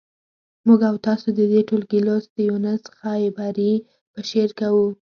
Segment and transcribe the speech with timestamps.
[0.67, 3.73] موږ او تاسو د دې ټولګي لوست د یونس خیبري
[4.13, 4.87] په شعر کوو.